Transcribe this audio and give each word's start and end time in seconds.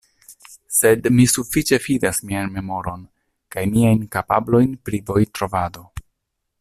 Sed 0.75 1.09
mi 1.17 1.25
sufiĉe 1.33 1.79
fidas 1.83 2.21
mian 2.31 2.49
memoron 2.55 3.03
kaj 3.57 3.67
miajn 3.75 4.01
kapablojn 4.17 4.73
pri 4.89 5.03
vojtrovado. 5.13 5.89